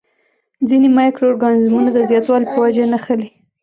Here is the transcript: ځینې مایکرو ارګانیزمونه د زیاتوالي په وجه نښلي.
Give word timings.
ځینې 0.67 0.87
مایکرو 0.97 1.29
ارګانیزمونه 1.31 1.89
د 1.93 1.97
زیاتوالي 2.09 2.47
په 2.53 2.57
وجه 2.63 2.83
نښلي. 2.91 3.29